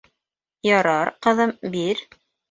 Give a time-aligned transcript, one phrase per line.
[0.69, 2.01] —Ярар, ҡыҙым, бир.